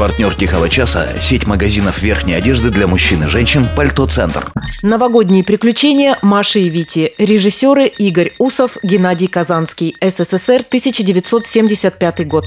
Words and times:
Партнер 0.00 0.34
«Тихого 0.34 0.70
часа»– 0.70 1.08
сеть 1.20 1.46
магазинов 1.46 2.00
верхней 2.00 2.32
одежды 2.32 2.70
для 2.70 2.86
мужчин 2.86 3.22
и 3.24 3.26
женщин 3.26 3.68
«Пальто 3.76 4.06
Центр». 4.06 4.50
Новогодние 4.80 5.44
приключения 5.44 6.16
Маши 6.22 6.60
и 6.60 6.70
Вити. 6.70 7.12
Режиссеры 7.18 7.86
Игорь 7.86 8.32
Усов, 8.38 8.78
Геннадий 8.82 9.26
Казанский. 9.26 9.94
СССР, 10.00 10.64
1975 10.66 12.26
год. 12.26 12.46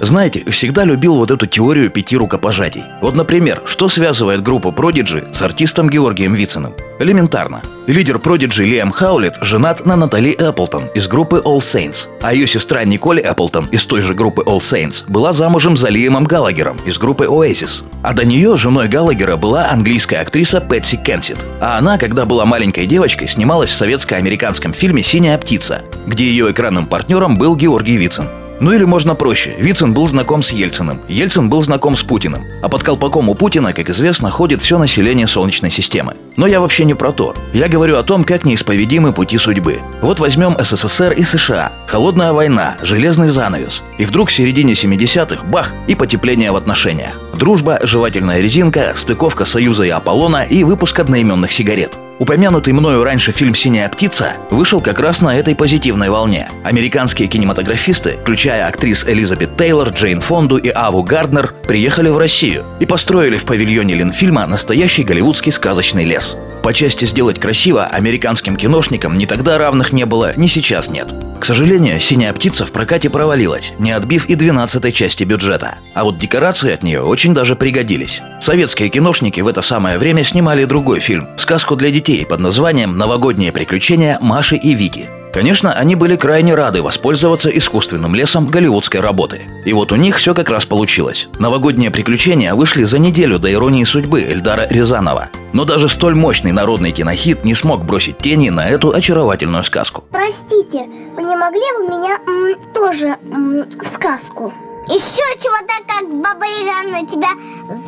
Знаете, 0.00 0.44
всегда 0.50 0.84
любил 0.84 1.16
вот 1.16 1.30
эту 1.30 1.46
теорию 1.46 1.90
пяти 1.90 2.16
рукопожатий. 2.16 2.84
Вот, 3.00 3.16
например, 3.16 3.62
что 3.66 3.88
связывает 3.88 4.42
группу 4.42 4.70
Prodigy 4.70 5.34
с 5.34 5.42
артистом 5.42 5.90
Георгием 5.90 6.34
Вициным? 6.34 6.74
Элементарно. 6.98 7.62
Лидер 7.86 8.16
Prodigy 8.16 8.64
Лиам 8.64 8.90
Хаулет 8.90 9.36
женат 9.40 9.86
на 9.86 9.96
Натали 9.96 10.32
Эпплтон 10.32 10.84
из 10.94 11.08
группы 11.08 11.42
All 11.44 11.58
Saints, 11.58 12.06
а 12.20 12.34
ее 12.34 12.46
сестра 12.46 12.84
Николь 12.84 13.20
Эпплтон 13.20 13.66
из 13.70 13.84
той 13.86 14.02
же 14.02 14.14
группы 14.14 14.42
All 14.42 14.58
Saints 14.58 15.04
была 15.08 15.32
замужем 15.32 15.76
за 15.76 15.88
Лиамом 15.88 16.24
Галагером 16.24 16.76
из 16.84 16.98
группы 16.98 17.24
Oasis. 17.24 17.82
А 18.02 18.12
до 18.12 18.24
нее 18.26 18.56
женой 18.56 18.88
Галагера 18.88 19.36
была 19.36 19.70
английская 19.70 20.18
актриса 20.18 20.60
Пэтси 20.60 20.96
Кенсит. 20.96 21.38
А 21.60 21.78
она, 21.78 21.98
когда 21.98 22.24
была 22.24 22.44
маленькой 22.44 22.86
девочкой, 22.86 23.26
снималась 23.26 23.70
в 23.70 23.74
советско-американском 23.74 24.72
фильме 24.72 25.02
«Синяя 25.02 25.38
птица», 25.38 25.82
где 26.06 26.24
ее 26.24 26.50
экранным 26.50 26.86
партнером 26.86 27.36
был 27.36 27.56
Георгий 27.56 27.96
Вицин. 27.96 28.26
Ну 28.60 28.72
или 28.72 28.84
можно 28.84 29.14
проще. 29.14 29.54
Вицин 29.58 29.92
был 29.92 30.06
знаком 30.08 30.42
с 30.42 30.50
Ельциным. 30.50 31.00
Ельцин 31.08 31.48
был 31.48 31.62
знаком 31.62 31.96
с 31.96 32.02
Путиным. 32.02 32.44
А 32.62 32.68
под 32.68 32.82
колпаком 32.82 33.28
у 33.28 33.34
Путина, 33.34 33.72
как 33.72 33.88
известно, 33.90 34.30
ходит 34.30 34.60
все 34.60 34.78
население 34.78 35.28
Солнечной 35.28 35.70
системы. 35.70 36.14
Но 36.36 36.46
я 36.46 36.60
вообще 36.60 36.84
не 36.84 36.94
про 36.94 37.12
то. 37.12 37.34
Я 37.52 37.68
говорю 37.68 37.96
о 37.96 38.02
том, 38.02 38.24
как 38.24 38.44
неисповедимы 38.44 39.12
пути 39.12 39.38
судьбы. 39.38 39.80
Вот 40.02 40.18
возьмем 40.18 40.56
СССР 40.58 41.12
и 41.12 41.22
США. 41.22 41.72
Холодная 41.86 42.32
война, 42.32 42.76
железный 42.82 43.28
занавес. 43.28 43.82
И 43.98 44.04
вдруг 44.04 44.28
в 44.28 44.32
середине 44.32 44.72
70-х 44.72 45.44
бах 45.44 45.72
и 45.86 45.94
потепление 45.94 46.50
в 46.50 46.56
отношениях. 46.56 47.20
Дружба, 47.36 47.78
жевательная 47.82 48.40
резинка, 48.40 48.92
стыковка 48.96 49.44
Союза 49.44 49.84
и 49.84 49.90
Аполлона 49.90 50.42
и 50.42 50.64
выпуск 50.64 50.98
одноименных 50.98 51.52
сигарет. 51.52 51.96
Упомянутый 52.18 52.72
мною 52.72 53.04
раньше 53.04 53.30
фильм 53.30 53.54
«Синяя 53.54 53.88
птица» 53.88 54.32
вышел 54.50 54.80
как 54.80 54.98
раз 54.98 55.20
на 55.20 55.36
этой 55.36 55.54
позитивной 55.54 56.10
волне. 56.10 56.50
Американские 56.64 57.28
кинематографисты, 57.28 58.16
включая 58.22 58.66
актрис 58.66 59.04
Элизабет 59.06 59.56
Тейлор, 59.56 59.90
Джейн 59.90 60.20
Фонду 60.20 60.56
и 60.56 60.68
Аву 60.68 61.04
Гарднер, 61.04 61.54
приехали 61.68 62.08
в 62.08 62.18
Россию 62.18 62.64
и 62.80 62.86
построили 62.86 63.38
в 63.38 63.44
павильоне 63.44 63.94
Ленфильма 63.94 64.46
настоящий 64.46 65.04
голливудский 65.04 65.52
сказочный 65.52 66.04
лес. 66.04 66.36
По 66.64 66.72
части 66.74 67.04
сделать 67.04 67.38
красиво 67.38 67.84
американским 67.84 68.56
киношникам 68.56 69.14
ни 69.14 69.24
тогда 69.24 69.56
равных 69.56 69.92
не 69.92 70.04
было, 70.04 70.32
ни 70.36 70.48
сейчас 70.48 70.90
нет. 70.90 71.14
К 71.38 71.44
сожалению, 71.44 72.00
«Синяя 72.00 72.32
птица» 72.32 72.66
в 72.66 72.72
прокате 72.72 73.10
провалилась, 73.10 73.72
не 73.78 73.92
отбив 73.92 74.26
и 74.26 74.34
12 74.34 74.92
части 74.92 75.22
бюджета. 75.22 75.76
А 75.94 76.02
вот 76.02 76.18
декорации 76.18 76.72
от 76.72 76.82
нее 76.82 77.00
очень 77.00 77.32
даже 77.32 77.54
пригодились. 77.54 78.20
Советские 78.40 78.88
киношники 78.88 79.40
в 79.40 79.46
это 79.46 79.62
самое 79.62 79.98
время 79.98 80.24
снимали 80.24 80.64
другой 80.64 80.98
фильм– 80.98 81.28
сказку 81.38 81.76
для 81.76 81.90
детей 81.90 82.07
под 82.08 82.40
названием 82.40 82.96
«Новогодние 82.96 83.52
приключения 83.52 84.18
Маши 84.20 84.56
и 84.56 84.74
Вити». 84.74 85.08
Конечно, 85.32 85.72
они 85.72 85.94
были 85.94 86.16
крайне 86.16 86.54
рады 86.54 86.80
воспользоваться 86.80 87.50
искусственным 87.50 88.14
лесом 88.14 88.46
голливудской 88.46 89.00
работы. 89.00 89.42
И 89.66 89.74
вот 89.74 89.92
у 89.92 89.96
них 89.96 90.16
все 90.16 90.34
как 90.34 90.48
раз 90.48 90.64
получилось. 90.64 91.28
Новогодние 91.38 91.90
приключения 91.90 92.54
вышли 92.54 92.84
за 92.84 92.98
неделю 92.98 93.38
до 93.38 93.52
иронии 93.52 93.84
судьбы 93.84 94.22
Эльдара 94.22 94.66
Рязанова. 94.70 95.28
Но 95.52 95.64
даже 95.64 95.88
столь 95.88 96.14
мощный 96.14 96.52
народный 96.52 96.92
кинохит 96.92 97.44
не 97.44 97.54
смог 97.54 97.84
бросить 97.84 98.18
тени 98.18 98.48
на 98.48 98.68
эту 98.68 98.92
очаровательную 98.92 99.64
сказку. 99.64 100.04
Простите, 100.10 100.86
вы 101.14 101.22
не 101.22 101.36
могли 101.36 101.60
бы 101.76 101.98
меня 101.98 102.18
м, 102.26 102.72
тоже 102.72 103.16
м, 103.30 103.68
в 103.68 103.86
сказку? 103.86 104.52
Еще 104.86 105.22
чего-то, 105.38 105.74
как 105.86 106.08
Баба 106.08 106.46
Яга 106.46 106.90
на 106.90 107.06
тебя 107.06 107.28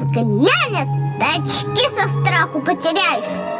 взглянет, 0.04 0.88
да 1.18 1.26
очки 1.36 1.88
со 1.96 2.06
страху 2.20 2.60
потеряешь. 2.60 3.59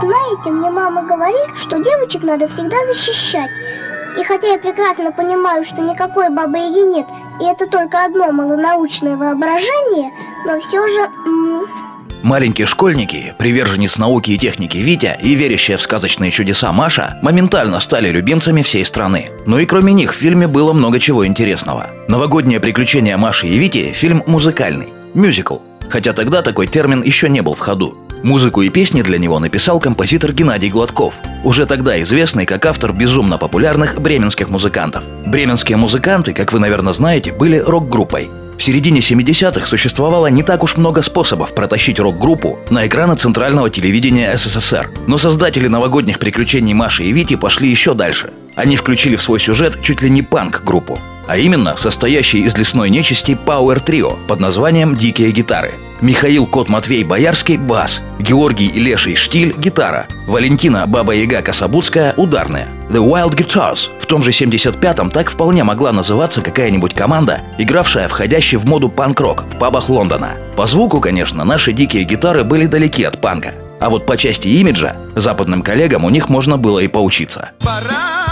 Знаете, 0.00 0.50
мне 0.50 0.70
мама 0.70 1.02
говорит, 1.04 1.56
что 1.56 1.78
девочек 1.78 2.22
надо 2.22 2.48
всегда 2.48 2.76
защищать. 2.86 3.50
И 4.18 4.24
хотя 4.24 4.48
я 4.48 4.58
прекрасно 4.58 5.12
понимаю, 5.12 5.64
что 5.64 5.82
никакой 5.82 6.30
Бабы 6.30 6.58
Яги 6.58 6.86
нет, 6.86 7.06
и 7.40 7.44
это 7.44 7.66
только 7.66 8.04
одно 8.04 8.32
малонаучное 8.32 9.16
воображение, 9.16 10.10
но 10.46 10.60
все 10.60 10.86
же... 10.88 11.10
Маленькие 12.22 12.66
школьники, 12.66 13.34
приверженец 13.38 13.98
науки 13.98 14.32
и 14.32 14.38
техники 14.38 14.78
Витя 14.78 15.16
и 15.22 15.34
верящая 15.34 15.76
в 15.76 15.82
сказочные 15.82 16.30
чудеса 16.30 16.72
Маша, 16.72 17.18
моментально 17.22 17.78
стали 17.78 18.08
любимцами 18.08 18.62
всей 18.62 18.84
страны. 18.84 19.30
Но 19.46 19.58
и 19.60 19.66
кроме 19.66 19.92
них 19.92 20.12
в 20.12 20.16
фильме 20.16 20.48
было 20.48 20.72
много 20.72 20.98
чего 20.98 21.26
интересного. 21.26 21.86
«Новогоднее 22.08 22.58
приключение 22.58 23.16
Маши 23.16 23.46
и 23.46 23.58
Вити»– 23.58 23.92
фильм 23.94 24.24
музыкальный, 24.26 24.88
мюзикл. 25.14 25.58
Хотя 25.88 26.12
тогда 26.12 26.42
такой 26.42 26.66
термин 26.66 27.02
еще 27.02 27.28
не 27.28 27.42
был 27.42 27.54
в 27.54 27.60
ходу. 27.60 27.96
Музыку 28.22 28.62
и 28.62 28.70
песни 28.70 29.02
для 29.02 29.18
него 29.18 29.38
написал 29.38 29.78
композитор 29.78 30.32
Геннадий 30.32 30.70
Гладков, 30.70 31.14
уже 31.44 31.66
тогда 31.66 32.00
известный 32.02 32.46
как 32.46 32.66
автор 32.66 32.92
безумно 32.92 33.38
популярных 33.38 34.00
бременских 34.00 34.48
музыкантов. 34.48 35.04
Бременские 35.26 35.76
музыканты, 35.76 36.32
как 36.32 36.52
вы, 36.52 36.58
наверное, 36.58 36.92
знаете, 36.92 37.32
были 37.32 37.58
рок-группой. 37.58 38.30
В 38.58 38.62
середине 38.62 39.00
70-х 39.00 39.66
существовало 39.66 40.28
не 40.28 40.42
так 40.42 40.62
уж 40.62 40.76
много 40.76 41.02
способов 41.02 41.54
протащить 41.54 42.00
рок-группу 42.00 42.58
на 42.70 42.86
экраны 42.86 43.14
центрального 43.16 43.68
телевидения 43.68 44.34
СССР. 44.36 44.90
Но 45.06 45.18
создатели 45.18 45.68
новогодних 45.68 46.18
приключений 46.18 46.72
Маши 46.72 47.04
и 47.04 47.12
Вити 47.12 47.36
пошли 47.36 47.68
еще 47.68 47.92
дальше. 47.92 48.32
Они 48.54 48.76
включили 48.76 49.16
в 49.16 49.22
свой 49.22 49.40
сюжет 49.40 49.82
чуть 49.82 50.00
ли 50.00 50.08
не 50.08 50.22
панк-группу. 50.22 50.98
А 51.26 51.36
именно, 51.36 51.76
состоящий 51.76 52.44
из 52.44 52.56
лесной 52.56 52.88
нечисти 52.88 53.36
Power 53.46 53.84
Trio 53.84 54.16
под 54.26 54.40
названием 54.40 54.94
«Дикие 54.94 55.32
гитары». 55.32 55.74
Михаил 56.00 56.46
Кот 56.46 56.68
Матвей 56.68 57.02
Боярский– 57.04 57.56
бас, 57.58 58.02
Георгий 58.18 58.70
Леший 58.70 59.14
Штиль– 59.14 59.54
гитара, 59.58 60.06
Валентина 60.26 60.86
Баба 60.86 61.14
Яга 61.14 61.40
Кособудская– 61.40 62.12
ударная. 62.16 62.68
The 62.90 63.02
Wild 63.02 63.34
Guitars 63.34 63.88
в 63.98 64.06
том 64.06 64.22
же 64.22 64.30
75-м 64.30 65.10
так 65.10 65.30
вполне 65.30 65.64
могла 65.64 65.92
называться 65.92 66.42
какая-нибудь 66.42 66.94
команда, 66.94 67.40
игравшая 67.58 68.08
входящий 68.08 68.58
в 68.58 68.66
моду 68.66 68.88
панк-рок 68.88 69.44
в 69.50 69.58
пабах 69.58 69.88
Лондона. 69.88 70.34
По 70.54 70.66
звуку, 70.66 71.00
конечно, 71.00 71.44
наши 71.44 71.72
дикие 71.72 72.04
гитары 72.04 72.44
были 72.44 72.66
далеки 72.66 73.02
от 73.02 73.20
панка. 73.20 73.54
А 73.80 73.90
вот 73.90 74.06
по 74.06 74.16
части 74.16 74.48
имиджа 74.48 74.96
западным 75.16 75.62
коллегам 75.62 76.04
у 76.04 76.10
них 76.10 76.28
можно 76.28 76.56
было 76.56 76.80
и 76.80 76.88
поучиться. 76.88 77.50
Бараночки, 77.64 78.25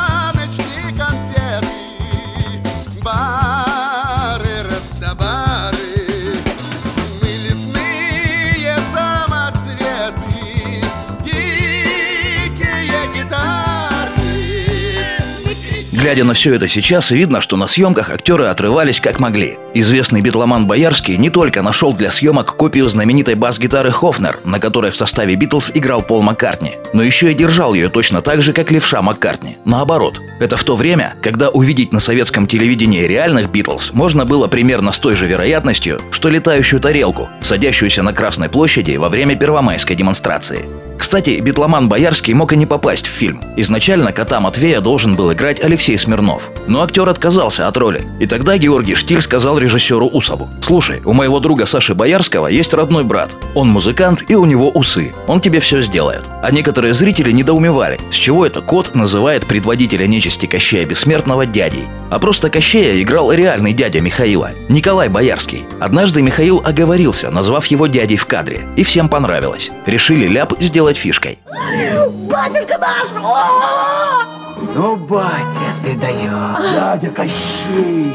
Глядя 16.04 16.22
на 16.24 16.34
все 16.34 16.52
это 16.52 16.68
сейчас, 16.68 17.10
видно, 17.12 17.40
что 17.40 17.56
на 17.56 17.66
съемках 17.66 18.10
актеры 18.10 18.44
отрывались 18.44 19.00
как 19.00 19.20
могли. 19.20 19.56
Известный 19.72 20.20
битломан 20.20 20.66
Боярский 20.66 21.16
не 21.16 21.30
только 21.30 21.62
нашел 21.62 21.94
для 21.94 22.10
съемок 22.10 22.56
копию 22.56 22.90
знаменитой 22.90 23.36
бас-гитары 23.36 23.90
Хофнер, 23.90 24.38
на 24.44 24.60
которой 24.60 24.90
в 24.90 24.96
составе 24.98 25.34
Битлз 25.34 25.70
играл 25.72 26.02
Пол 26.02 26.20
Маккартни, 26.20 26.76
но 26.92 27.02
еще 27.02 27.30
и 27.30 27.34
держал 27.34 27.72
ее 27.72 27.88
точно 27.88 28.20
так 28.20 28.42
же, 28.42 28.52
как 28.52 28.70
левша 28.70 29.00
Маккартни. 29.00 29.56
Наоборот. 29.64 30.20
Это 30.44 30.58
в 30.58 30.64
то 30.64 30.76
время, 30.76 31.14
когда 31.22 31.48
увидеть 31.48 31.94
на 31.94 32.00
советском 32.00 32.46
телевидении 32.46 33.06
реальных 33.06 33.50
Битлз 33.50 33.94
можно 33.94 34.26
было 34.26 34.46
примерно 34.46 34.92
с 34.92 34.98
той 34.98 35.14
же 35.14 35.26
вероятностью, 35.26 35.98
что 36.10 36.28
летающую 36.28 36.82
тарелку, 36.82 37.30
садящуюся 37.40 38.02
на 38.02 38.12
Красной 38.12 38.50
площади 38.50 38.96
во 38.96 39.08
время 39.08 39.36
первомайской 39.36 39.96
демонстрации. 39.96 40.66
Кстати, 40.98 41.40
битломан 41.40 41.88
Боярский 41.88 42.34
мог 42.34 42.52
и 42.52 42.56
не 42.56 42.66
попасть 42.66 43.06
в 43.06 43.10
фильм. 43.10 43.40
Изначально 43.56 44.12
кота 44.12 44.40
Матвея 44.40 44.80
должен 44.80 45.16
был 45.16 45.32
играть 45.32 45.62
Алексей 45.62 45.98
Смирнов. 45.98 46.50
Но 46.66 46.82
актер 46.82 47.08
отказался 47.08 47.68
от 47.68 47.76
роли. 47.76 48.06
И 48.20 48.26
тогда 48.26 48.56
Георгий 48.58 48.94
Штиль 48.94 49.20
сказал 49.20 49.58
режиссеру 49.58 50.06
Усову. 50.06 50.48
«Слушай, 50.62 51.02
у 51.04 51.12
моего 51.12 51.40
друга 51.40 51.66
Саши 51.66 51.94
Боярского 51.94 52.46
есть 52.46 52.72
родной 52.74 53.04
брат. 53.04 53.30
Он 53.54 53.68
музыкант 53.68 54.24
и 54.28 54.34
у 54.34 54.44
него 54.44 54.70
усы. 54.70 55.12
Он 55.26 55.40
тебе 55.40 55.60
все 55.60 55.80
сделает». 55.80 56.24
А 56.42 56.50
некоторые 56.50 56.94
зрители 56.94 57.32
недоумевали, 57.32 57.98
с 58.10 58.14
чего 58.14 58.46
это 58.46 58.60
кот 58.60 58.94
называет 58.94 59.46
предводителя 59.46 60.06
нечисти 60.06 60.33
Кощея 60.42 60.84
Бессмертного 60.84 61.46
дядей. 61.46 61.84
А 62.10 62.18
просто 62.18 62.50
Кощея 62.50 63.00
играл 63.00 63.32
реальный 63.32 63.72
дядя 63.72 64.00
Михаила, 64.00 64.50
Николай 64.68 65.08
Боярский. 65.08 65.64
Однажды 65.80 66.22
Михаил 66.22 66.60
оговорился, 66.64 67.30
назвав 67.30 67.66
его 67.66 67.86
дядей 67.86 68.16
в 68.16 68.26
кадре. 68.26 68.62
И 68.76 68.82
всем 68.82 69.08
понравилось. 69.08 69.70
Решили 69.86 70.26
ляп 70.26 70.52
сделать 70.60 70.96
фишкой. 70.96 71.38
Батюшка 72.28 72.78
наш! 72.78 73.08
Ну, 74.74 74.96
батя, 74.96 75.70
ты 75.84 75.94
даешь. 75.96 76.72
Дядя 76.74 77.10
Кощей. 77.10 78.12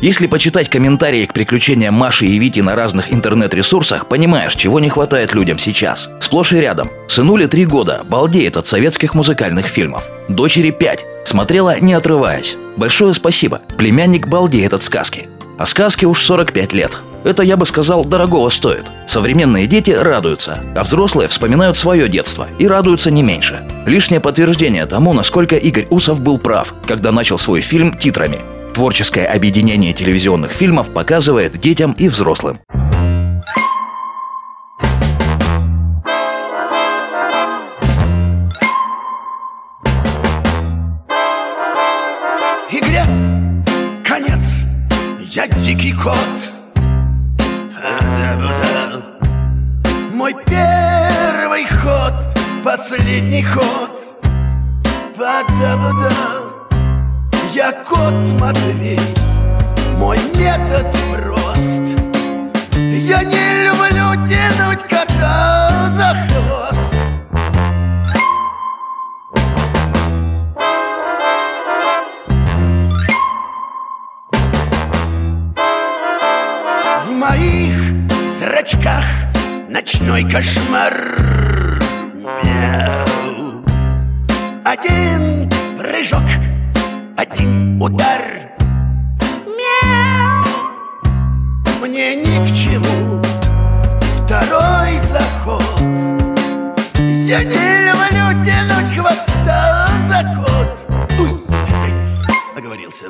Если 0.00 0.26
почитать 0.26 0.68
комментарии 0.68 1.24
к 1.24 1.32
приключениям 1.32 1.94
Маши 1.94 2.26
и 2.26 2.38
Вити 2.38 2.60
на 2.60 2.76
разных 2.76 3.12
интернет-ресурсах, 3.12 4.06
понимаешь, 4.06 4.54
чего 4.54 4.78
не 4.78 4.90
хватает 4.90 5.32
людям 5.32 5.58
сейчас. 5.58 6.10
Сплошь 6.20 6.52
и 6.52 6.60
рядом. 6.60 6.90
Сынуле 7.08 7.48
три 7.48 7.64
года, 7.64 8.02
балдеет 8.08 8.56
от 8.56 8.66
советских 8.66 9.14
музыкальных 9.14 9.66
фильмов. 9.66 10.04
Дочери 10.28 10.70
пять, 10.70 11.04
смотрела 11.24 11.78
не 11.78 11.94
отрываясь. 11.94 12.56
Большое 12.76 13.14
спасибо, 13.14 13.60
племянник 13.78 14.28
балдеет 14.28 14.74
от 14.74 14.82
сказки. 14.82 15.28
А 15.56 15.66
сказке 15.66 16.06
уж 16.06 16.22
45 16.22 16.72
лет. 16.72 16.90
Это, 17.24 17.42
я 17.42 17.56
бы 17.56 17.64
сказал, 17.64 18.04
дорогого 18.04 18.50
стоит. 18.50 18.84
Современные 19.08 19.66
дети 19.66 19.90
радуются, 19.90 20.62
а 20.74 20.82
взрослые 20.82 21.28
вспоминают 21.28 21.76
свое 21.76 22.08
детство 22.08 22.48
и 22.58 22.66
радуются 22.66 23.10
не 23.10 23.22
меньше. 23.22 23.64
Лишнее 23.86 24.20
подтверждение 24.20 24.86
тому, 24.86 25.12
насколько 25.12 25.56
Игорь 25.56 25.86
Усов 25.90 26.20
был 26.20 26.38
прав, 26.38 26.74
когда 26.86 27.12
начал 27.12 27.38
свой 27.38 27.62
фильм 27.62 27.96
титрами. 27.96 28.38
Творческое 28.74 29.26
объединение 29.26 29.92
телевизионных 29.92 30.52
фильмов 30.52 30.90
показывает 30.90 31.58
детям 31.58 31.92
и 31.98 32.08
взрослым. 32.08 32.60
Дикий 45.60 45.92
кот. 45.92 46.16
Мой 50.12 50.34
первый 50.46 51.66
ход, 51.66 52.14
последний 52.64 53.42
ход. 53.42 53.90
Я 57.54 57.72
кот 57.88 58.14
Матвей, 58.38 59.00
зрачках 78.66 79.04
ночной 79.68 80.28
кошмар. 80.28 81.78
Мяу. 82.42 83.64
Один 84.64 85.48
прыжок, 85.78 86.24
один 87.16 87.80
удар. 87.80 88.22
Мяу. 89.46 90.44
Мне 91.80 92.16
ни 92.16 92.48
к 92.48 92.52
чему 92.52 93.22
второй 94.16 94.98
заход. 94.98 95.62
Я 96.98 97.44
не 97.44 97.86
люблю 97.86 98.44
тянуть 98.44 98.96
хвоста 98.96 99.86
за 100.08 100.22
кот. 100.36 101.20
Уй, 101.20 101.44
оговорился. 102.56 103.06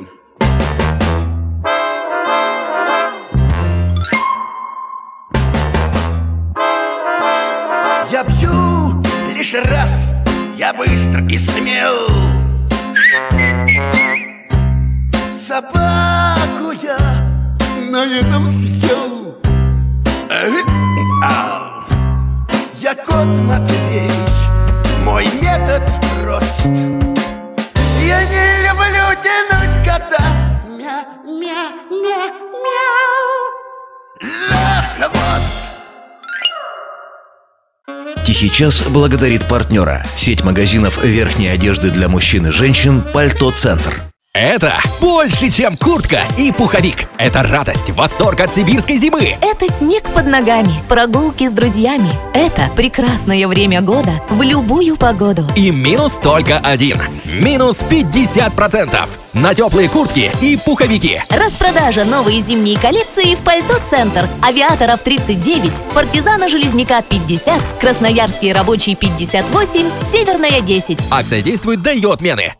Лишь 9.47 9.65
раз, 9.65 10.11
я 10.57 10.73
быстр 10.73 11.23
и 11.29 11.37
смел. 11.37 12.07
Собаку 15.29 16.71
я 16.83 16.97
на 17.89 18.05
этом 18.05 18.45
съел. 18.47 19.37
Я 22.75 22.95
кот 22.95 23.39
Матвей, 23.39 24.11
мой 25.03 25.25
метод 25.41 25.83
прост. 26.21 26.67
Я 28.05 28.23
не 28.25 28.67
люблю 28.67 29.05
тянуть 29.23 29.85
кота. 29.85 30.23
Мя, 30.67 31.05
мя, 31.25 31.71
мя, 31.89 32.31
мяу. 32.63 33.37
За 34.21 35.05
хвост. 35.05 35.66
Тихий 38.37 38.51
час 38.51 38.83
благодарит 38.87 39.47
партнера. 39.47 40.05
Сеть 40.15 40.43
магазинов 40.43 41.03
верхней 41.03 41.47
одежды 41.47 41.89
для 41.89 42.07
мужчин 42.07 42.45
и 42.45 42.51
женщин 42.51 43.01
«Пальто 43.01 43.49
Центр». 43.49 44.06
Это 44.39 44.75
больше, 45.01 45.49
чем 45.49 45.75
куртка 45.75 46.19
и 46.37 46.51
пуховик. 46.51 47.09
Это 47.17 47.41
радость, 47.41 47.89
восторг 47.89 48.39
от 48.41 48.53
сибирской 48.53 48.97
зимы. 48.97 49.35
Это 49.41 49.65
снег 49.79 50.03
под 50.11 50.27
ногами, 50.27 50.75
прогулки 50.87 51.47
с 51.47 51.51
друзьями. 51.51 52.11
Это 52.35 52.69
прекрасное 52.75 53.47
время 53.47 53.81
года 53.81 54.21
в 54.29 54.43
любую 54.43 54.95
погоду. 54.95 55.47
И 55.55 55.71
минус 55.71 56.19
только 56.21 56.59
один. 56.59 57.01
Минус 57.25 57.81
50% 57.81 59.09
на 59.33 59.55
теплые 59.55 59.89
куртки 59.89 60.31
и 60.39 60.55
пуховики. 60.55 61.19
Распродажа 61.31 62.05
новой 62.05 62.39
зимней 62.39 62.77
коллекции 62.77 63.33
в 63.33 63.39
Пальто 63.39 63.73
Центр. 63.89 64.29
Авиаторов 64.43 65.01
39, 65.01 65.71
Партизана 65.95 66.47
Железняка 66.47 67.01
50, 67.01 67.59
Красноярский 67.81 68.53
рабочий 68.53 68.93
58, 68.93 69.89
Северная 70.11 70.61
10. 70.61 70.99
Акция 71.09 71.41
действует 71.41 71.81
до 71.81 71.91
ее 71.91 72.13
отмены. 72.13 72.53